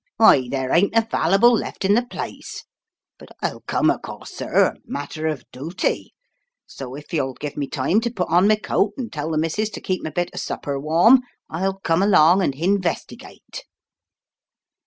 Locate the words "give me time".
7.35-8.01